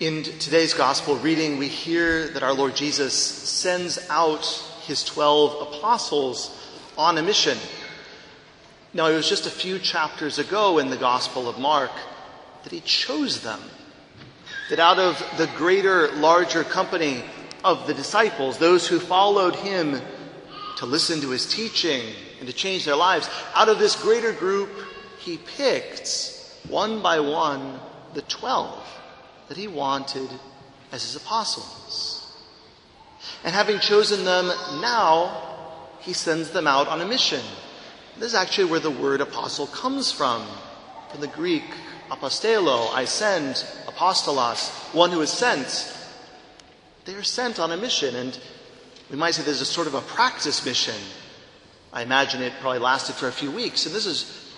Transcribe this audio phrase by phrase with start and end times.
[0.00, 4.46] In today's gospel reading, we hear that our Lord Jesus sends out
[4.86, 6.58] his 12 apostles
[6.96, 7.58] on a mission.
[8.94, 11.90] Now, it was just a few chapters ago in the Gospel of Mark
[12.62, 13.60] that he chose them.
[14.70, 17.22] That out of the greater, larger company
[17.62, 20.00] of the disciples, those who followed him
[20.78, 24.70] to listen to his teaching and to change their lives, out of this greater group,
[25.18, 27.78] he picked one by one
[28.14, 28.99] the 12
[29.50, 30.30] that he wanted
[30.92, 32.24] as his apostles.
[33.42, 34.46] And having chosen them
[34.80, 35.58] now,
[35.98, 37.42] he sends them out on a mission.
[38.16, 40.46] This is actually where the word apostle comes from,
[41.10, 41.64] from the Greek
[42.12, 45.96] apostello, I send, apostolos, one who is sent.
[47.04, 48.38] They are sent on a mission, and
[49.10, 50.94] we might say there's a sort of a practice mission.
[51.92, 54.54] I imagine it probably lasted for a few weeks, and this is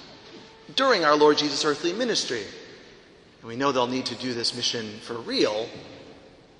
[0.76, 2.42] during our Lord Jesus' earthly ministry.
[3.42, 5.68] And we know they'll need to do this mission for real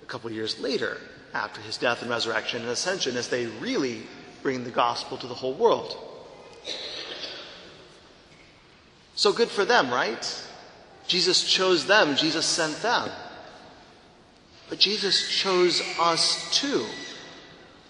[0.03, 0.99] a couple years later,
[1.33, 4.03] after his death and resurrection and ascension, as they really
[4.43, 5.97] bring the gospel to the whole world.
[9.15, 10.45] So good for them, right?
[11.07, 13.09] Jesus chose them, Jesus sent them.
[14.69, 16.85] But Jesus chose us too.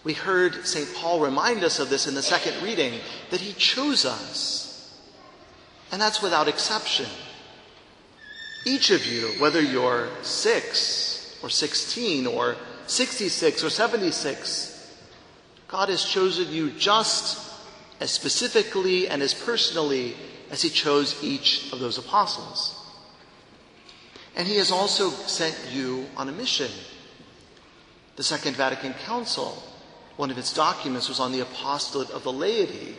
[0.04, 0.92] We heard St.
[0.94, 4.98] Paul remind us of this in the second reading, that he chose us.
[5.90, 7.06] And that's without exception.
[8.64, 14.72] Each of you, whether you're six or 16 or 66 or 76,
[15.66, 17.50] God has chosen you just
[18.00, 20.14] as specifically and as personally
[20.50, 22.78] as He chose each of those apostles.
[24.36, 26.70] And He has also sent you on a mission.
[28.16, 29.60] The Second Vatican Council,
[30.16, 32.94] one of its documents was on the apostolate of the laity.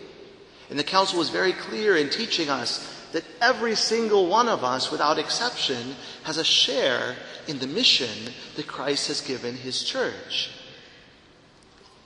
[0.69, 4.91] And the council was very clear in teaching us that every single one of us,
[4.91, 7.15] without exception, has a share
[7.47, 10.49] in the mission that Christ has given his church.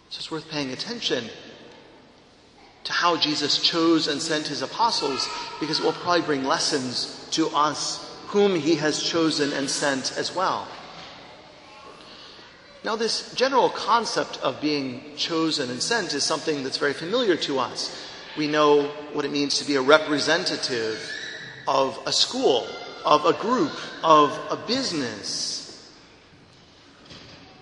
[0.10, 1.26] So it's worth paying attention
[2.84, 5.28] to how Jesus chose and sent his apostles
[5.60, 10.36] because it will probably bring lessons to us whom he has chosen and sent as
[10.36, 10.68] well.
[12.84, 17.60] Now, this general concept of being chosen and sent is something that's very familiar to
[17.60, 18.07] us
[18.38, 18.84] we know
[19.14, 21.12] what it means to be a representative
[21.68, 22.68] of a school,
[23.04, 25.92] of a group, of a business.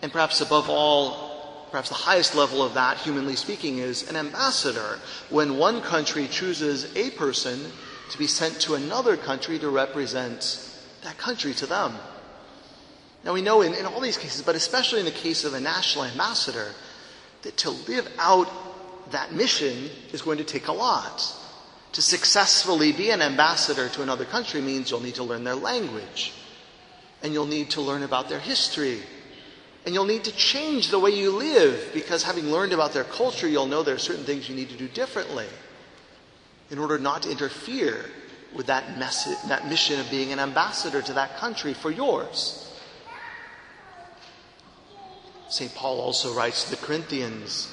[0.02, 5.00] And perhaps above all, perhaps the highest level of that, humanly speaking, is an ambassador.
[5.30, 7.72] When one country chooses a person
[8.12, 10.62] to be sent to another country to represent
[11.04, 11.96] that country to them.
[13.24, 15.60] Now we know in, in all these cases, but especially in the case of a
[15.60, 16.72] national ambassador,
[17.42, 18.48] that to live out
[19.12, 21.36] that mission is going to take a lot.
[21.94, 26.34] To successfully be an ambassador to another country means you'll need to learn their language,
[27.24, 29.00] and you'll need to learn about their history,
[29.86, 33.48] and you'll need to change the way you live because having learned about their culture,
[33.48, 35.48] you'll know there are certain things you need to do differently
[36.72, 38.06] in order not to interfere
[38.56, 42.62] with that, message, that mission of being an ambassador to that country for yours.
[45.50, 45.74] St.
[45.76, 47.70] Paul also writes to the Corinthians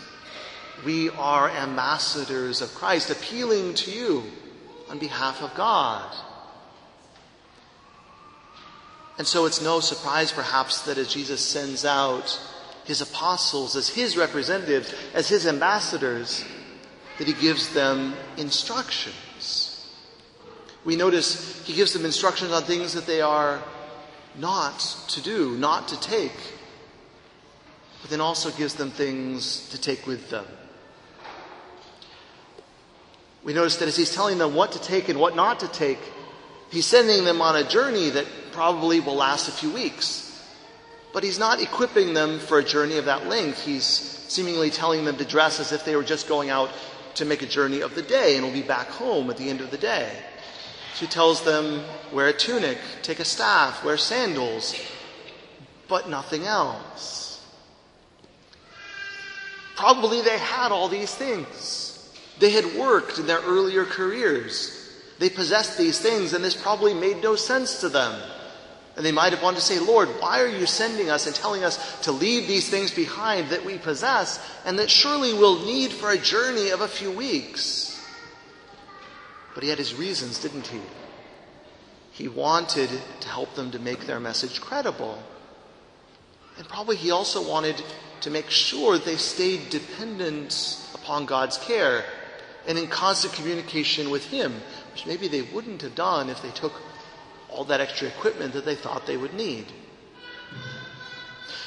[0.85, 4.25] we are ambassadors of Christ, appealing to you
[4.91, 6.15] on behalf of God.
[9.19, 12.41] And so it's no surprise, perhaps, that as Jesus sends out
[12.85, 16.45] his apostles as his representatives, as his ambassadors,
[17.19, 19.89] that he gives them instructions.
[20.85, 23.63] We notice he gives them instructions on things that they are
[24.37, 24.81] not
[25.11, 26.37] to do, not to take,
[28.01, 30.47] but then also gives them things to take with them
[33.45, 35.99] we notice that as he's telling them what to take and what not to take,
[36.71, 40.29] he's sending them on a journey that probably will last a few weeks.
[41.13, 43.65] But he's not equipping them for a journey of that length.
[43.65, 46.71] He's seemingly telling them to dress as if they were just going out
[47.17, 49.61] to make a journey of the day and will be back home at the end
[49.61, 50.11] of the day.
[50.95, 51.83] She tells them,
[52.13, 54.75] wear a tunic, take a staff, wear sandals,
[55.89, 57.45] but nothing else.
[59.77, 61.92] Probably they had all these things.
[62.43, 64.77] They had worked in their earlier careers.
[65.21, 68.21] They possessed these things, and this probably made no sense to them.
[68.97, 71.63] And they might have wanted to say, Lord, why are you sending us and telling
[71.63, 76.11] us to leave these things behind that we possess and that surely we'll need for
[76.11, 78.05] a journey of a few weeks?
[79.55, 80.81] But he had his reasons, didn't he?
[82.11, 82.91] He wanted
[83.21, 85.17] to help them to make their message credible.
[86.59, 87.81] And probably he also wanted
[88.23, 92.05] to make sure they stayed dependent upon God's care
[92.67, 94.53] and in constant communication with Him,
[94.93, 96.73] which maybe they wouldn't have done if they took
[97.49, 99.67] all that extra equipment that they thought they would need.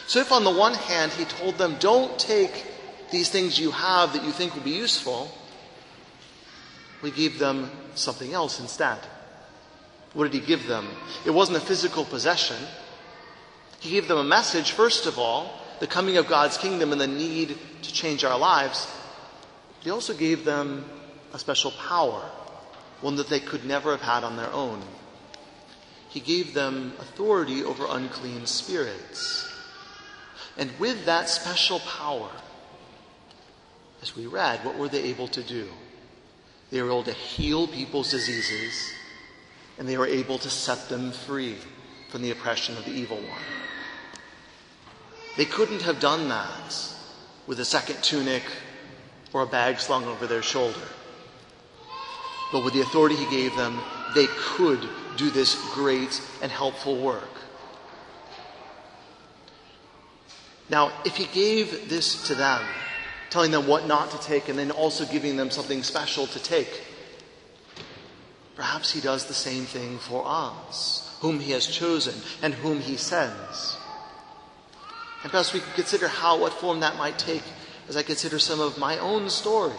[0.08, 2.66] So, if on the one hand he told them, don't take
[3.12, 5.32] these things you have that you think will be useful,
[7.02, 9.00] we gave them something else instead.
[10.14, 10.88] What did he give them?
[11.26, 12.58] It wasn't a physical possession.
[13.80, 17.08] He gave them a message, first of all, the coming of God's kingdom and the
[17.08, 18.88] need to change our lives.
[19.86, 20.84] He also gave them
[21.32, 22.28] a special power,
[23.02, 24.82] one that they could never have had on their own.
[26.10, 29.48] He gave them authority over unclean spirits.
[30.58, 32.32] And with that special power,
[34.02, 35.68] as we read, what were they able to do?
[36.72, 38.92] They were able to heal people's diseases,
[39.78, 41.58] and they were able to set them free
[42.10, 43.46] from the oppression of the evil one.
[45.38, 46.74] They couldn't have done that
[47.46, 48.42] with a second tunic
[49.36, 50.88] or a bag slung over their shoulder.
[52.54, 53.82] But with the authority he gave them,
[54.16, 54.80] they could
[55.18, 57.28] do this great and helpful work.
[60.70, 62.62] Now, if he gave this to them,
[63.30, 66.84] telling them what not to take, and then also giving them something special to take,
[68.56, 72.96] perhaps he does the same thing for us, whom he has chosen and whom he
[72.96, 73.76] sends.
[75.24, 77.44] And perhaps we could consider how, what form that might take
[77.88, 79.76] as I consider some of my own story.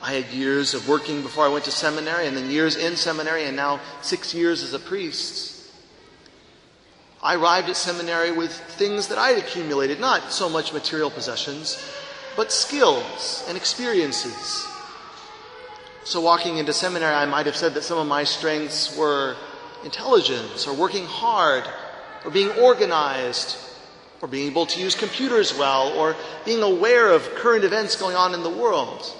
[0.00, 3.44] I had years of working before I went to seminary, and then years in seminary,
[3.44, 5.70] and now six years as a priest.
[7.22, 11.82] I arrived at seminary with things that I had accumulated, not so much material possessions,
[12.36, 14.66] but skills and experiences.
[16.04, 19.36] So, walking into seminary, I might have said that some of my strengths were
[19.84, 21.64] intelligence, or working hard,
[22.26, 23.56] or being organized,
[24.24, 26.16] or being able to use computers well, or
[26.46, 29.14] being aware of current events going on in the world.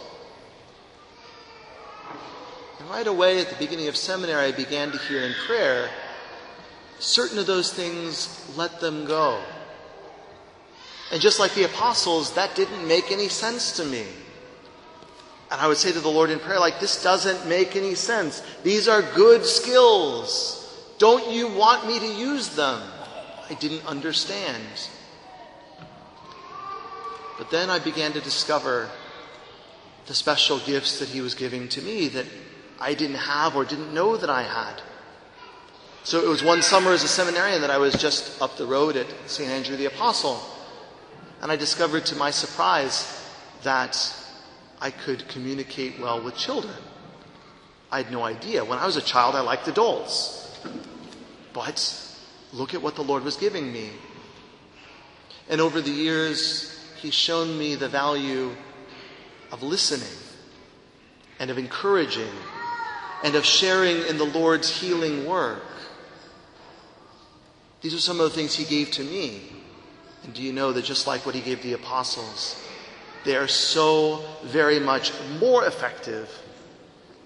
[2.81, 5.91] And right away at the beginning of seminary, I began to hear in prayer
[7.01, 9.43] certain of those things, let them go.
[11.13, 14.07] And just like the apostles, that didn't make any sense to me.
[15.51, 18.43] And I would say to the Lord in prayer, like, this doesn't make any sense.
[18.63, 20.83] These are good skills.
[20.97, 22.81] Don't you want me to use them?
[23.51, 24.89] I didn't understand.
[27.39, 28.89] But then I began to discover
[30.07, 32.27] the special gifts that He was giving to me that
[32.81, 34.83] I didn't have or didn't know that I had.
[36.05, 38.97] So it was one summer as a seminarian that I was just up the road
[38.97, 39.49] at St.
[39.49, 40.39] Andrew the Apostle.
[41.41, 43.27] And I discovered to my surprise
[43.63, 44.15] that
[44.81, 46.75] I could communicate well with children.
[47.91, 48.65] I had no idea.
[48.65, 50.61] When I was a child, I liked adults.
[51.55, 51.79] But
[52.55, 53.91] look at what the Lord was giving me.
[55.49, 56.75] And over the years,
[57.05, 58.57] He's shown me the value
[59.53, 60.19] of listening
[61.39, 62.33] and of encouraging
[63.23, 65.63] and of sharing in the Lord's healing work.
[67.83, 69.43] These are some of the things he gave to me.
[70.23, 72.59] And do you know that just like what he gave the apostles,
[73.27, 76.31] they are so very much more effective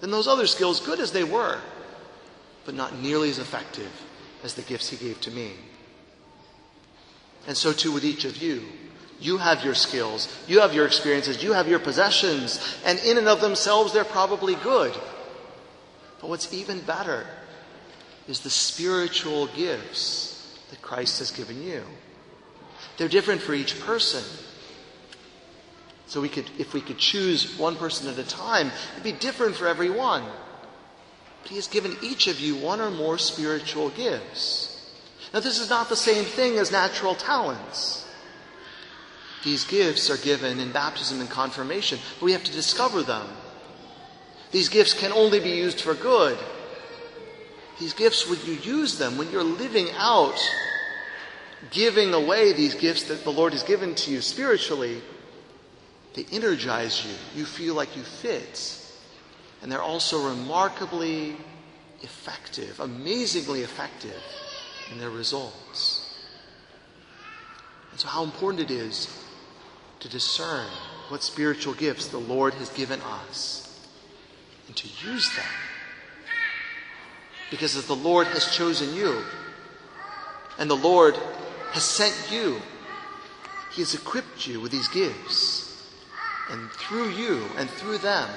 [0.01, 1.57] than those other skills, good as they were,
[2.65, 4.08] but not nearly as effective
[4.43, 5.53] as the gifts he gave to me.
[7.47, 8.63] And so too with each of you.
[9.19, 13.27] You have your skills, you have your experiences, you have your possessions, and in and
[13.27, 14.93] of themselves, they're probably good.
[16.21, 17.25] But what's even better
[18.29, 21.83] is the spiritual gifts that Christ has given you.
[22.97, 24.23] They're different for each person.
[26.05, 29.55] So we could, if we could choose one person at a time, it'd be different
[29.55, 30.23] for everyone.
[31.41, 34.91] But he has given each of you one or more spiritual gifts.
[35.33, 38.05] Now this is not the same thing as natural talents.
[39.43, 43.27] These gifts are given in baptism and confirmation, but we have to discover them.
[44.51, 46.37] These gifts can only be used for good.
[47.79, 50.37] These gifts, when you use them, when you're living out,
[51.71, 55.01] giving away these gifts that the Lord has given to you spiritually,
[56.15, 57.39] they energize you.
[57.39, 58.77] You feel like you fit.
[59.61, 61.35] And they're also remarkably
[62.01, 64.21] effective, amazingly effective
[64.91, 66.05] in their results.
[67.91, 69.25] And so, how important it is
[69.99, 70.69] to discern
[71.09, 73.65] what spiritual gifts the Lord has given us
[74.67, 75.45] and to use them.
[77.51, 79.23] Because as the Lord has chosen you,
[80.59, 81.15] and the Lord
[81.71, 82.61] has sent you,
[83.71, 85.65] He has equipped you with these gifts.
[86.51, 88.29] And through you and through them,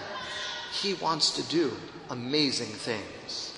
[0.73, 1.71] He wants to do
[2.09, 3.52] amazing things.